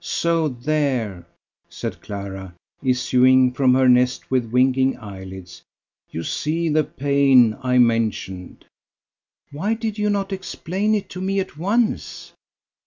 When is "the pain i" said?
6.70-7.76